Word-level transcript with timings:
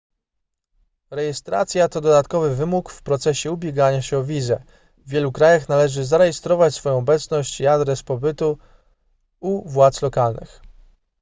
rejestracja 1.11 1.89
to 1.89 2.01
dodatkowy 2.01 2.55
wymóg 2.55 2.89
w 2.91 3.01
procesie 3.01 3.51
ubiegania 3.51 4.01
się 4.01 4.17
o 4.17 4.23
wizę 4.23 4.63
w 4.97 5.09
wielu 5.09 5.31
krajach 5.31 5.69
należy 5.69 6.05
zarejestrować 6.05 6.75
swoją 6.75 6.97
obecność 6.97 7.59
i 7.61 7.67
adres 7.67 8.03
pobytu 8.03 8.57
u 9.39 9.69
władz 9.69 10.01
lokalnych 10.01 10.61